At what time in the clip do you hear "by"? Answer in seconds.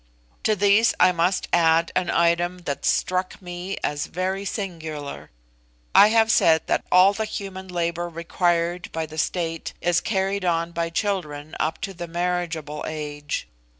8.91-9.05, 10.71-10.89